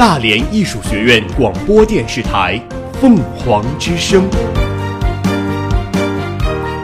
[0.00, 2.58] 大连艺术学院广播电视台
[3.02, 4.26] 凤凰之声，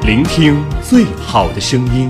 [0.05, 2.07] 聆听最好的声音。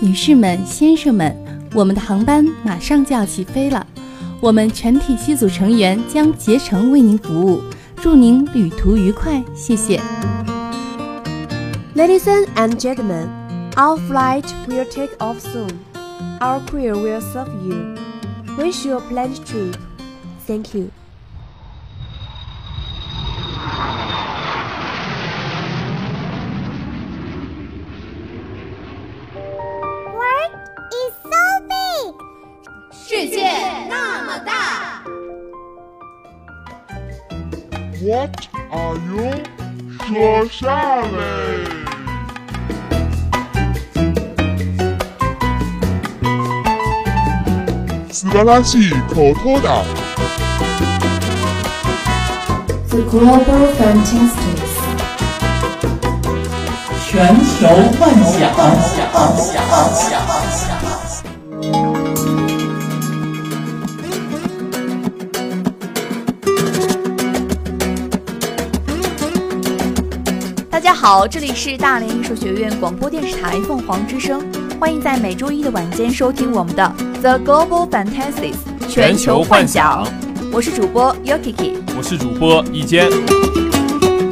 [0.00, 1.32] 女士们、先生们，
[1.72, 3.86] 我们的航班马上就要起飞了，
[4.40, 7.62] 我们全体机组成员将竭诚为您服务，
[8.02, 10.00] 祝您旅途愉快，谢谢。
[11.95, 13.29] Ladies and gentlemen,
[13.77, 15.85] our flight will take off soon.
[16.41, 17.95] Our crew will serve you.
[18.57, 19.77] Wish you a pleasant trip.
[20.45, 20.91] Thank you.
[30.13, 30.53] World
[30.91, 32.13] is so big.
[32.93, 33.49] 世界
[33.89, 35.03] 那么大，
[38.03, 39.43] What are you？
[40.07, 40.65] 说下
[41.01, 41.68] 来。
[48.30, 49.82] 斯巴拉西口头岛。
[52.88, 54.78] The Global Fantastics，
[57.08, 57.66] 全球
[57.98, 58.54] 幻想。
[70.70, 74.40] 大家好，这里是大连艺术学院广播电视台凤凰之声，
[74.78, 78.56] 欢迎在每周一的晚间收听我们的 The Global Fantastics
[78.88, 80.08] 全球幻想。
[80.50, 81.74] 我是主播 Yokiki。
[81.94, 83.10] 我是主播一坚。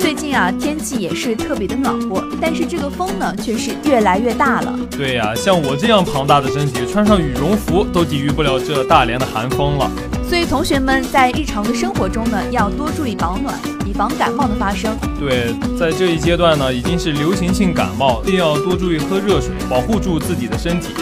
[0.01, 4.75] 最近啊，天气也是特别的暖和，但是这个风呢，却是越来越大了。
[4.91, 9.91] 对呀、像我这样庞大的身体，穿上羽绒服都抵御不了这大连的寒风了。
[10.27, 14.97] 所以同学们在日常的生活中呢，要多注意保暖，以防感冒的发生。
[15.21, 20.95] 对，在这一阶段呢，已经是流行性感冒，一定要多注意喝热水，保护住自己的身体，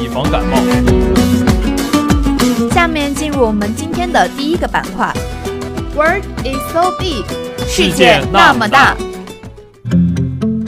[0.00, 0.56] 以防感冒。
[2.70, 5.12] 下面进入我们今天的第一个板块
[5.96, 7.24] ，World is so big，
[7.66, 8.96] 世界那么大。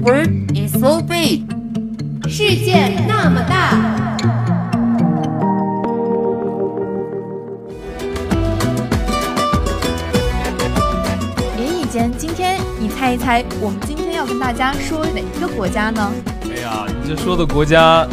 [0.02, 1.44] World is so big，
[2.28, 4.16] 世界那么大。
[11.56, 16.10] 林以间，今天你猜一猜，我们今天要跟大家说哪一个国家呢？
[16.44, 18.06] 哎呀，你这说的国家，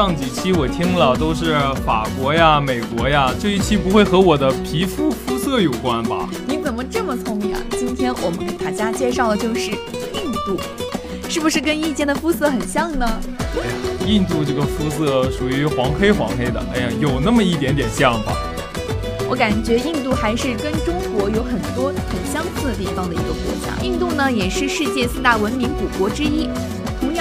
[0.00, 6.26] 上几期我听了都是法国呀、美国呀，这一期不会和我的皮肤肤色有关吧？
[6.48, 7.60] 你怎么这么聪明啊？
[7.72, 10.58] 今天我们给大家介绍的就是印度，
[11.28, 13.06] 是不是跟意见的肤色很像呢？
[13.52, 13.72] 哎呀，
[14.06, 18.32] 印度这个肤色属于黄黑黄黑的，哎呀，有那么一点点像吧？
[19.28, 23.84] 我感觉印度还是跟中国有很多很相似的地方的一个国家。
[23.84, 26.48] 印度呢，也是世界四大文明古国之一。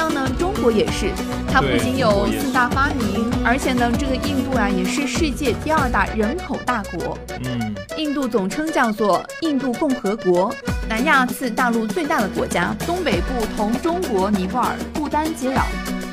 [0.10, 1.12] 呢，中国也是，
[1.52, 7.18] 它不仅有四大发明，而且呢，这个印度啊也是世界第二大人口大国。
[7.44, 10.54] 嗯，印度总称叫做印度共和国，
[10.88, 15.64] 南亚次大陆最大的国家，东北部同中国、尼泊尔、不丹接壤，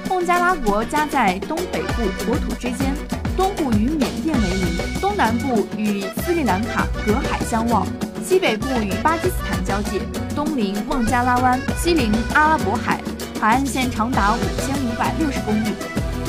[0.09, 2.95] 孟加拉国夹在东北部国土之间，
[3.37, 7.87] 东部与缅甸为邻，东南部与斯里兰卡隔海相望，
[8.25, 10.01] 西北部与巴基斯坦交界，
[10.35, 13.01] 东临孟加拉湾，西临阿拉伯海，
[13.47, 15.69] 海岸线长达五千五百六十公里，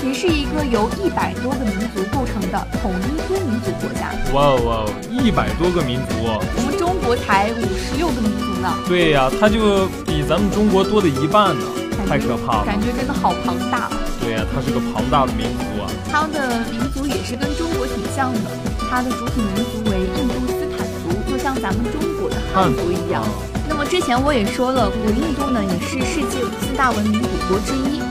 [0.06, 4.14] 也是一个由一百多个民族构成的统一多民族国家。
[4.36, 6.38] 哇哦哇哦，一百多个民族哦。
[6.56, 11.66] 我们中国才五十六个民族呢，对呀、它就比咱们中国多的一半呢，
[12.08, 12.66] 太可怕了。
[12.68, 13.90] 感觉真的好庞大。
[14.22, 15.90] 对呀、它是个庞大的民族啊。
[16.14, 18.46] 它的民族也是跟中国挺像的，
[18.92, 23.26] 它的主体民族为印度斯坦族，就像咱们中国的汉族一样。
[23.70, 28.02] 那么之前我也说了，古印度呢也是世界四大文明古国之一，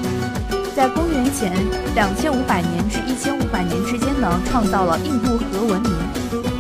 [0.75, 1.53] 在公元前
[1.94, 5.93] 两千五百年至一千五百年之间呢，创造了印度河文明。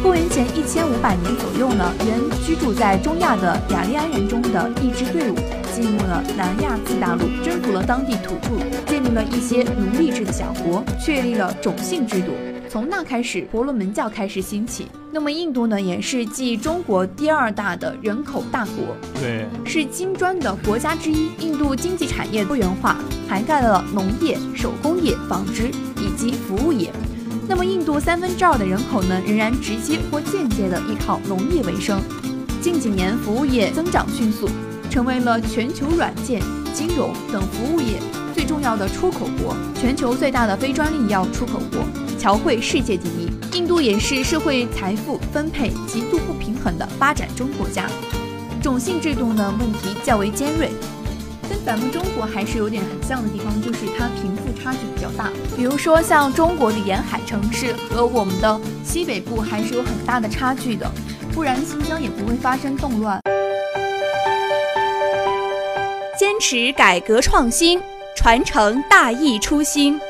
[0.02, 5.36] 公元前一千五百年左右呢，原居住在中亚的雅利安人中的一支队伍
[5.74, 12.32] 进入了南亚次大陆，征服了当地土著，建立了一些奴隶制的小国，确立了种姓制度。
[12.76, 14.86] 从那开始，婆罗门教开始兴起。
[15.10, 21.30] 那么印度呢，也是继中国第二大的人口大国，对，是金砖的国家之一。
[21.40, 26.92] 印度经济产业多元化，涵盖了农业、手工业、纺织以及服务业。
[27.48, 31.98] 那么印度三分之二的人口呢，仍然直接或间接的依靠农业为生。
[32.60, 34.50] 近几年，服务业增长迅速，
[34.90, 36.42] 成为了全球软件、
[36.74, 37.98] 金融等服务业
[38.34, 41.80] 最重要的出口国，全球最大的非专利药出口国，
[42.26, 43.30] 侨汇世界第一。
[43.56, 47.86] 印度也是社会财富分配极度不平衡的发展中国家，
[48.60, 50.72] 种姓制度呢问题较为尖锐。
[51.48, 55.30] 跟咱们中国还是有点很像的地方，就是它贫富差距比较大。
[55.56, 60.90] 比如说像中国的沿海城市和我们的西北部还是有很大的差距的，
[61.32, 63.20] 不然新疆也不会发生动乱。
[66.18, 67.80] 坚持改革创新，
[68.16, 70.00] 传承大义初心。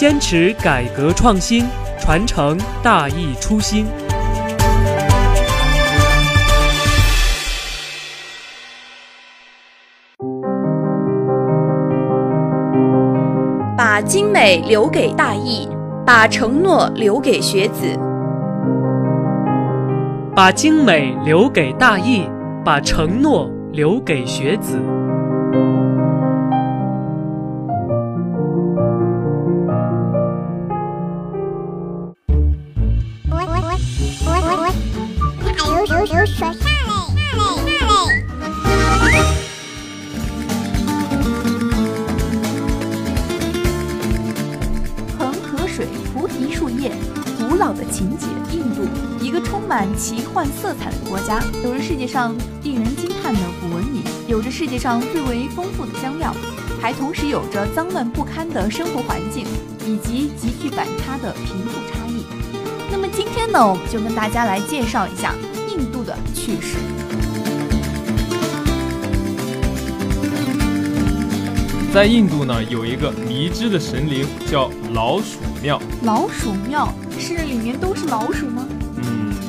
[0.00, 1.66] 坚持改革创新，
[1.98, 3.84] 传承大义初心。
[13.76, 15.68] 把精美留给大义，
[16.06, 17.84] 把承诺留给学子。
[20.34, 22.26] 把精美留给大义，
[22.64, 24.78] 把承诺留给学子。
[49.96, 56.34] 奇幻色彩的国家，有着世界上令人惊叹的古文明，有着世界上最为丰富的香料，
[56.80, 59.44] 还同时有着脏乱不堪的生活环境，
[59.86, 62.24] 以及极具反差的贫富差异。
[62.90, 65.34] 那么今天呢，我们就跟大家来介绍一下
[65.68, 66.76] 印度的趣事。
[71.92, 75.80] 在印度呢，有一个迷之的神灵叫老鼠庙。
[76.04, 76.88] 老鼠庙
[77.18, 78.66] 是里面都是老鼠吗？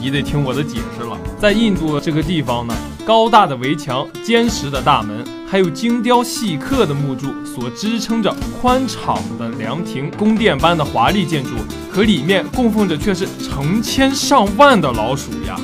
[0.01, 2.73] 你得听我的解释了，在印度这个地方呢，
[3.05, 11.51] 高大的围墙、坚实的大门，还有精雕细刻的木柱所支撑着宽敞的凉亭，宫殿般的华丽建筑，
[11.93, 15.55] 可里面供奉着却是成千上万的老鼠呀！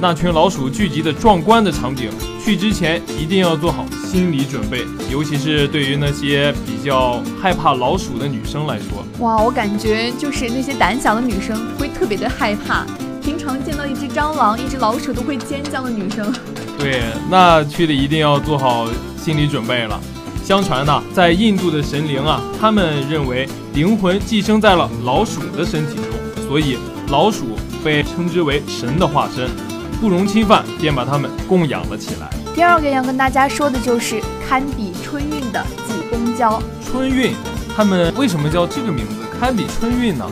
[0.00, 2.08] 那群老鼠聚集的壮观的场景，
[2.42, 12.86] 去之前一定要做好心理准备，尤其是对于那些比较害怕老鼠的女生来说，哇，我感觉就是那些胆小的女生会特别的害怕。
[13.24, 16.30] 平常见到一只蟑螂、一只老鼠都会尖叫的女生，
[16.78, 17.00] 对，
[17.30, 18.86] 那去的一定要做好
[19.16, 19.98] 心理准备了。
[20.44, 26.76] 相传呢，在印度的神灵啊，他们认为灵魂寄生在了老鼠的身体中，所以
[27.08, 29.48] 老鼠被称之为神的化身，
[30.02, 32.28] 不容侵犯，便把它们供养了起来。
[32.54, 36.62] 第二个要跟大家说的就是堪比春运的挤公交。
[36.84, 37.32] 春运，
[37.74, 39.14] 他们为什么叫这个名字？
[39.40, 40.30] 堪比春运呢？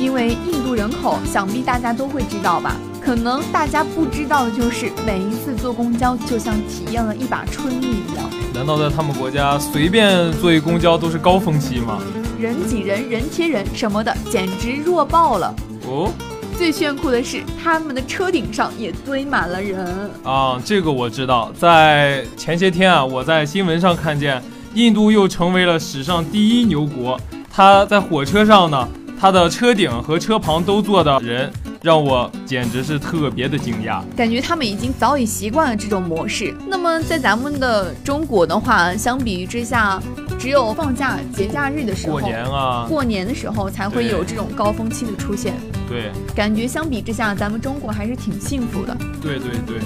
[0.00, 2.74] 因为印度人口，想必大家都会知道吧？
[3.04, 8.24] 可能大家不知道的就是，每一次坐公交就像体验了一把春运一样。
[8.54, 11.98] 难道在他们国家随便坐一公交都是高峰期吗？
[12.38, 15.54] 人挤人，人贴人什么的，简直弱爆了！
[15.86, 16.10] 哦，
[16.56, 20.58] 最炫酷的是，他们的车顶上也堆满了人啊！
[20.64, 24.42] 这个我知道，在前些天啊，我在新闻上看见，
[24.72, 27.20] 印度又成为了史上第一牛国，
[27.52, 28.88] 他在火车上呢。
[29.20, 31.52] 它的车顶和车旁都坐的人，
[31.82, 34.00] 让我简直是特别的惊讶。
[34.16, 36.56] 感觉他们已经早已习惯了这种模式。
[36.66, 40.00] 那么在咱们的中国的话，相比于之下，
[40.38, 45.52] 只有放假节假日的时候，过年啊，过年的时候才会有这种高峰期的出现。
[45.86, 48.96] 对，感觉相比之下，咱们中国还是挺幸福的。
[49.20, 49.76] 对对对。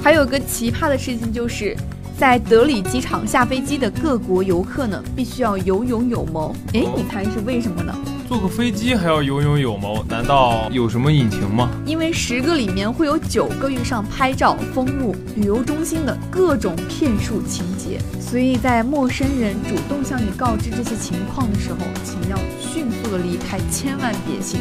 [0.00, 1.76] 还有个奇葩的事情就是。
[2.16, 6.54] 在德里机场下飞机的各国游客呢，必须要有勇有谋。
[6.74, 7.94] 哎，你猜是为什么呢？
[8.30, 11.68] 坐个飞机还要有勇有谋，难道有什么隐情吗？
[11.84, 24.60] 因为十个里面会有九个遇上拍照、封路、旅游中心的各种骗术情节，所以在陌生人主动向你告知这些情况的时候，请要迅速的离开，千万别信。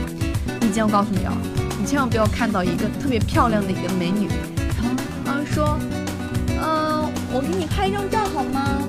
[0.60, 1.38] 毕竟我告诉你啊，
[1.80, 4.28] 你千万不要看到一个特别漂亮的一个美女，
[5.24, 5.78] 然后说。
[6.60, 8.80] 嗯我给你拍张照好吗？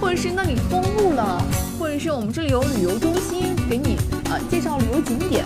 [0.00, 1.44] 或者是那里封路了，
[1.78, 3.96] 或者是我们这里有旅游中心，给你
[4.34, 5.44] 呃介绍旅游景点，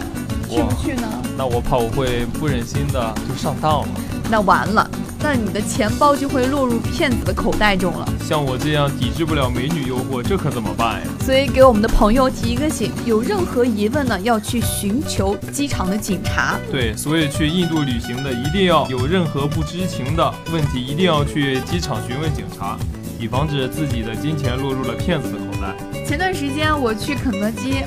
[0.48, 1.06] 去不去呢？
[1.36, 3.88] 那我怕我会不忍心的就上当了。
[4.30, 4.88] 那完了。
[5.20, 8.08] 那你的钱包就会落入骗子的口袋中了。
[8.24, 11.08] 像我这样抵制不了美女诱惑，这可怎么办呀？
[11.26, 16.54] 所以给我们的朋友提一个醒：有任何疑问呢，要去寻求机场的警察。
[16.70, 22.78] 对，所以去印度旅行的一定要有任何不知情的问题，一定要去机场询问警察，
[23.18, 26.04] 以防止自己的金钱落入了骗子的口袋。
[26.06, 27.82] 前段时间我去肯德基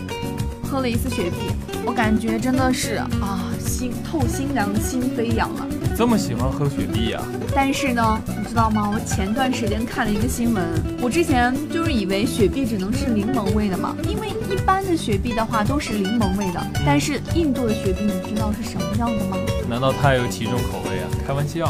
[0.71, 1.51] 喝了一次雪碧，
[1.85, 5.67] 我感觉真的是啊，心透心凉，心飞扬啊。
[5.97, 7.21] 这么喜欢喝雪碧呀？
[7.53, 8.89] 但是呢，你知道吗？
[8.89, 10.63] 我前段时间看了一个新闻，
[11.01, 16.65] 我之前就是以为雪碧只能是柠檬味的嘛，因为一般的雪碧的话都是柠檬味的。
[16.85, 19.35] 但是印度的雪碧，你知道是什么样的吗？
[19.69, 21.05] 难道它有几种口味啊？
[21.27, 21.69] 开玩笑。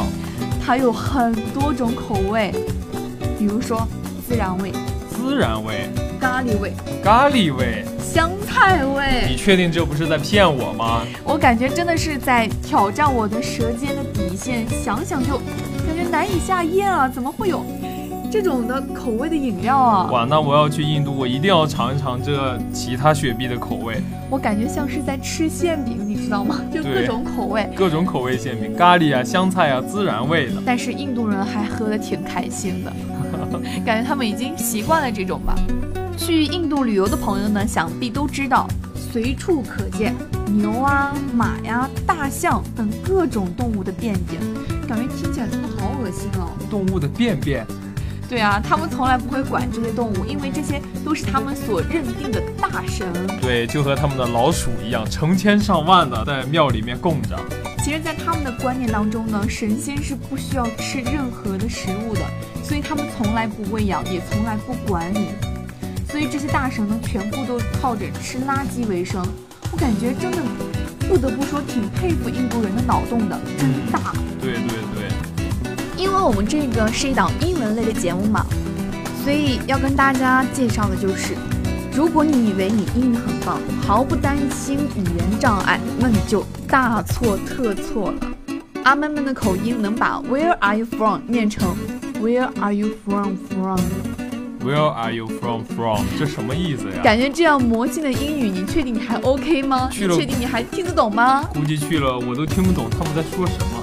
[0.64, 2.54] 它有很多种口味，
[3.36, 3.84] 比如说
[4.30, 4.72] 孜然味、
[5.12, 5.90] 孜然味、
[6.20, 9.24] 咖喱味、咖喱味、香菜味。
[9.26, 11.00] 你确定这不是在骗我吗？
[11.24, 15.38] 我感觉真的是在挑战我的舌尖的底线，想想就
[15.86, 17.08] 感觉难以下咽啊！
[17.08, 17.64] 怎么会有？
[18.30, 20.10] 这种的口味的饮料啊！
[20.12, 23.96] 哇，那我要去印度，我一定要尝一尝这其他雪碧的口味。
[24.28, 26.60] 我感觉像是在吃馅饼，你知道吗？
[26.72, 30.62] 就各种口味，各种口味馅饼，咖喱啊、香菜啊、孜然味的。
[30.66, 32.92] 但是印度人还喝得挺开心的，
[33.86, 35.54] 感觉他们已经习惯了这种吧。
[36.16, 40.14] 去印度旅游的朋友呢，想必都知道，随处可见
[40.46, 44.40] 牛啊、马呀、大象等各种动物的便便，
[44.86, 46.50] 感觉听起来真的好恶心哦。
[46.70, 47.66] 动物的便便。
[48.28, 53.06] 对啊，他们从来不会管这些动物，因为这些都是他们所认定的大神。
[53.42, 57.38] 对，就和他们的老鼠一样，成千上万的在庙里面供着。
[57.84, 62.20] 其实，在他们的观念当中呢，神仙是不需要吃任何的食物的，
[62.64, 65.28] 所以他们从来不喂养，也从来不管理。
[66.12, 69.26] 所以这些大神呢，全部都靠着吃垃圾为生。
[69.72, 70.36] 我感觉真的
[71.08, 74.12] 不得不说，挺佩服印度人的脑洞的，真大。
[74.38, 75.08] 对对对。
[75.96, 78.44] 因为我们这个是一档英文类的节目嘛，
[79.24, 81.34] 所以要跟大家介绍的就是，
[81.94, 88.20] 如果你以为你英语很棒，毫不担心语言障碍，那你就大错特错了。
[88.84, 91.74] 阿妹们的口音能把 Where are you from 念成
[92.20, 93.38] Where are you from
[94.62, 96.06] from？Where are you from from？
[96.18, 97.02] 这什么意思呀？
[97.02, 99.88] 感觉这样魔性的英语，你确定你还 OK 吗？
[99.92, 101.42] 去了，确定你还听得懂吗？
[101.52, 103.82] 估计去了我都听不懂他们在说什么。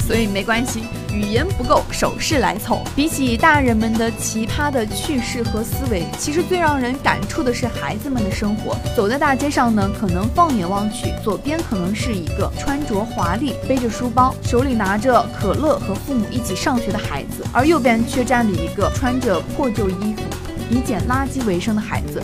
[0.00, 0.82] 所以没关系，
[1.16, 2.82] 语言不够，手势来凑。
[2.94, 8.76] 比起大人们的奇葩的趣事和思维，其实最让人感触的是孩子们的生活。
[8.94, 20.22] 走在大街上呢，可能放眼望去，左边可能是一个穿着华丽、背着书包、手里拿着可乐和父母一起上学的孩子，而右边却站着一个穿着破旧衣服、
[20.68, 22.22] 以捡垃圾为生的孩子。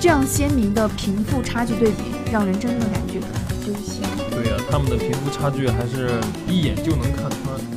[0.00, 4.02] 这样鲜明的贫富差距对比，让人真的感觉很揪心。
[4.30, 7.73] 对呀，他们的贫富差距还是一眼就能看穿。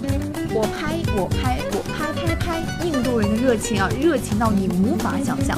[1.18, 5.58] 我拍，我拍，拍拍拍，印度人的热情啊，热情到你无法想象。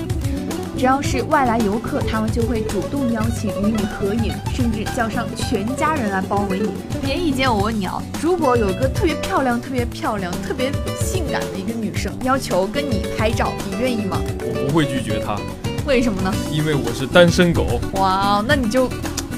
[0.78, 6.70] 只要是外来游客，他们就会主动邀请与你合影，甚至叫上全家人来包围你。
[7.02, 14.18] 田一姐，我问你啊，如果有个特别漂亮、特别漂亮、特别性感的一个女生要求跟你拍照，你愿意吗？
[14.40, 15.38] 我不会拒绝她。
[15.86, 16.34] 为什么呢？
[16.50, 17.82] 因为我是单身狗。
[17.96, 18.90] 哇，那你就。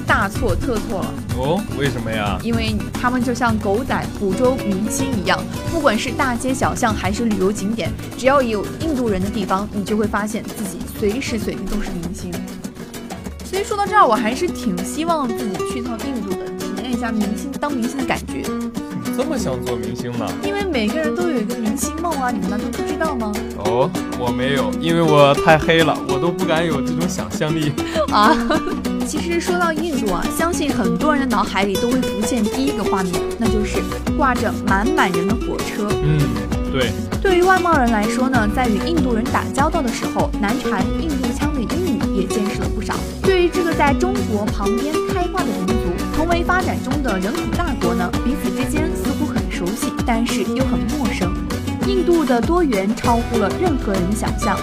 [0.08, 1.62] 大错特错了哦！
[1.78, 2.40] 为什么呀？
[2.44, 5.42] 因为他们就像狗仔捕捉明星一样，
[5.72, 12.32] 不管是大街小巷还是旅游景点，只要有印度人的地方，你就会发现自己随时随地都是明星。
[13.44, 18.44] 所以说到这儿，我还是挺希望自己去趟印度的，体验一下明星当明星的感觉。
[19.18, 20.26] 这么想做明星呢？
[20.44, 23.32] 因为每个人都有一个明星梦啊，你们难道不知道吗？
[23.66, 23.90] 哦，
[24.20, 27.72] 我没有，因为我太黑了，我都不敢有这种想象力
[28.12, 28.36] 啊。
[29.06, 33.82] 其实说到印度啊，相信很多人的脑海里都会浮现第一个画面，那就是
[34.18, 35.88] 挂着满满人的火车。
[36.04, 36.20] 嗯，
[36.72, 36.92] 对。
[37.22, 42.96] 对于外贸人来说呢，在与印度人打交道的时候，难缠印度腔的英语也见识了不少。
[43.22, 45.76] 对于这个在中国旁边开挂的民族，
[46.16, 48.90] 同为发展中的人口大国呢，彼此之间
[50.06, 51.34] 但是又很陌生。
[51.88, 54.58] 印度的多元超乎了任何人想象。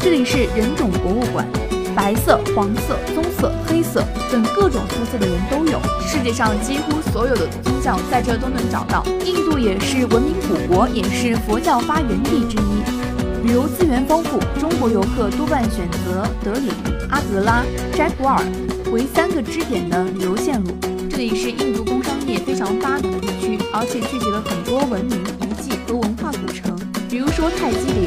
[0.00, 1.46] 这里是人种博物馆。
[1.94, 9.04] 白色、黄色、棕色、黑色等各种肤色的人都有，世界上几乎所有的宗教在这都能找到。
[9.24, 14.40] 印度也是文明古国，也是佛教发源地之一，旅游资源丰富。
[14.58, 16.72] 中国游客多半选择德里、
[17.10, 17.62] 阿格拉、
[17.94, 18.42] 斋普尔
[18.90, 20.70] 为三个支点的旅游线路。
[21.08, 26.70] 这里是印度工商业非常发达的地区，而且聚集了很多文明遗迹和文化古城，
[27.10, 28.06] 比如说泰姬陵、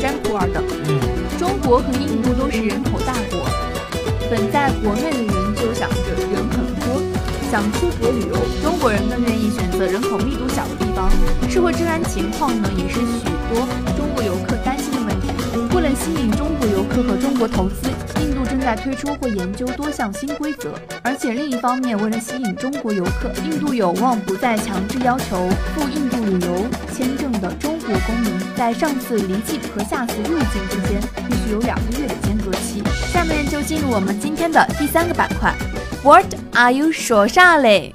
[0.00, 0.64] 占卜尔等。
[1.36, 3.44] 中国和印度都是人口大国，
[4.30, 7.04] 本在国内的人就想着人很多，
[7.52, 11.12] 想出国旅游，中国人更愿意选择人口密度小的地方。
[11.50, 14.53] 社会治安情况呢，也是许多中国游客
[16.04, 17.88] 吸引中国游客和中国投资，
[18.20, 20.74] 印度正在推出或研究多项新规则。
[21.02, 31.52] 而且另一方面，为了吸引中国游客，印度有望不再强制要求赴印度旅游签证的中国公民，在上次离境和下次入境之间必须。
[31.54, 32.82] 有两个月的间隔期。
[33.12, 35.54] 下面就进入我们今天的第三个板块
[36.02, 37.94] ，What are you 说啥嘞？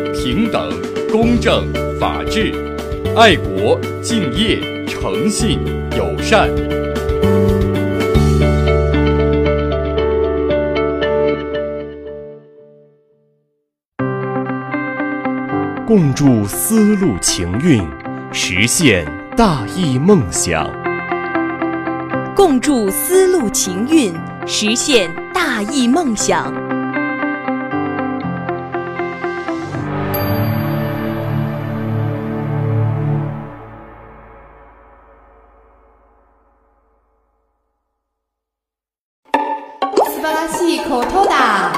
[0.33, 0.71] 平等、
[1.11, 1.67] 公正、
[1.99, 2.53] 法治、
[3.17, 5.59] 爱国、敬业、诚信、
[5.97, 6.49] 友善。
[15.85, 17.85] 共筑丝路情韵，
[18.31, 20.65] 实现大义梦想。
[22.33, 24.13] 共筑丝路情韵，
[24.45, 26.60] 实现大义梦想。
[40.21, 41.71] 巴拉西口头答。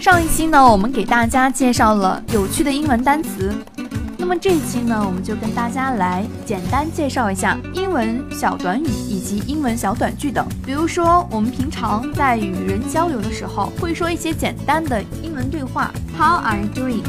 [0.00, 3.54] 上一期呢，我们给大家介绍了有趣的英文单词。
[4.28, 10.46] 那么这一期呢，我们就跟大家来简单介绍一下英文小短语以及英文小短句等。
[10.66, 15.90] 比如说，我们平常在与人交流的时候，会说一些简单的英文对话。
[16.18, 17.04] How are you doing？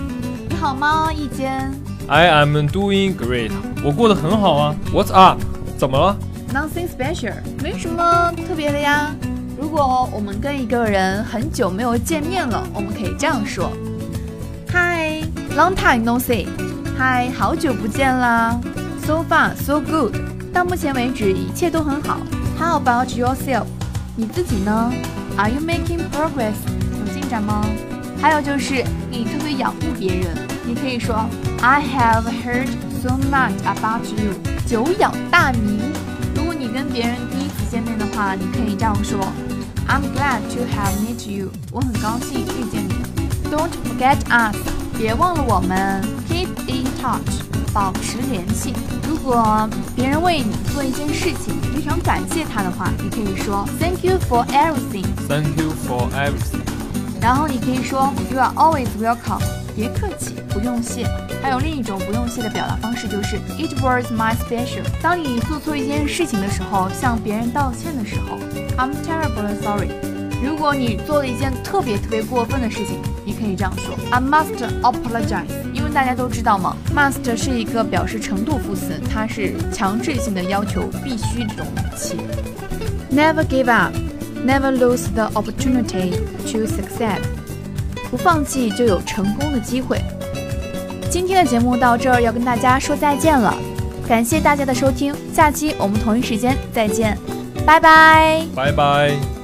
[0.48, 1.70] 你好吗，一坚
[2.08, 3.52] ？I am doing great。
[3.84, 4.76] 我过得很好啊。
[4.94, 5.42] What's up？
[5.78, 6.18] 怎么了
[6.54, 7.34] ？Nothing special。
[7.62, 9.14] 没什么特别的呀。
[9.60, 13.70] 如果我们跟一个人很久没有见面了，我们可以这样说
[14.72, 16.48] ：Hi，long time no see。
[17.00, 18.60] 嗨，好久不见啦。
[19.06, 20.18] So far so good。
[20.54, 22.20] 到目前为止一切都很好。
[22.60, 23.64] How about yourself？
[24.18, 24.92] 你自己呢
[25.38, 26.56] ？Are you making progress？
[27.00, 27.66] 有进展吗？
[28.22, 31.26] 还有就是你特别仰慕别人，你可以说
[31.62, 32.68] I have heard
[33.02, 34.34] so much about you。
[34.68, 35.80] 久仰大名。
[36.36, 39.22] 如果你跟别人第一次见面的话，你可以这样说。
[39.88, 41.48] I'm glad to have met you。
[41.72, 42.94] 我很高兴遇见你。
[43.50, 44.58] Don't forget us。
[45.00, 46.04] 别忘了我们。
[46.28, 47.40] Keep in touch。
[47.72, 48.74] 保持联系。
[49.08, 55.06] 如果别人为你做一件事情，你非常感谢他的话，你可以说 Thank you for everything。
[55.28, 56.60] Thank you for everything。
[57.22, 59.42] 然后你可以说 You are always welcome。
[59.76, 61.08] 别客气，不用谢。
[61.42, 64.84] 还有另一种不用谢的表达方式就是 It was my special。
[65.02, 68.38] 当你做错一件事情的时候，向别人道歉的时候
[68.78, 70.19] ，I'm terribly sorry。
[70.44, 75.46] 如果你做了一件特别特别过分的事情，你可以这样说 I must apologize。
[75.74, 82.18] 因为大家都知道嘛，must 是一个表示程度副词，它是强制性的要求，必须这种语气。
[83.12, 83.94] Never give up。
[84.46, 86.12] Never lose the opportunity
[86.52, 87.20] to succeed。
[88.10, 90.02] 不放弃就有成功的机会。
[91.10, 93.54] 今天的节目到这儿要跟大家说再见了，
[94.08, 97.18] 感谢大家的收听，下期我们同一时间再见，
[97.66, 99.39] 拜拜，拜拜。